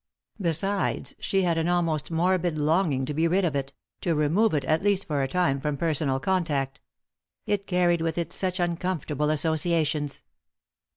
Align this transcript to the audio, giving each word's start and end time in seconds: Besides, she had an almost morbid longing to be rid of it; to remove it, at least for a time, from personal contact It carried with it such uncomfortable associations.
Besides, 0.41 1.13
she 1.19 1.43
had 1.43 1.59
an 1.59 1.67
almost 1.69 2.09
morbid 2.09 2.57
longing 2.57 3.05
to 3.05 3.13
be 3.13 3.27
rid 3.27 3.45
of 3.45 3.55
it; 3.55 3.71
to 4.01 4.15
remove 4.15 4.55
it, 4.55 4.63
at 4.65 4.81
least 4.81 5.05
for 5.05 5.21
a 5.21 5.27
time, 5.27 5.61
from 5.61 5.77
personal 5.77 6.19
contact 6.19 6.81
It 7.45 7.67
carried 7.67 8.01
with 8.01 8.17
it 8.17 8.33
such 8.33 8.59
uncomfortable 8.59 9.29
associations. 9.29 10.23